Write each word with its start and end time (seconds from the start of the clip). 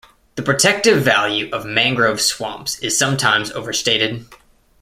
The 0.33 0.41
protective 0.41 1.03
value 1.03 1.51
of 1.51 1.63
mangrove 1.63 2.19
swamps 2.21 2.79
is 2.79 2.97
sometimes 2.97 3.51
overstated. 3.51 4.25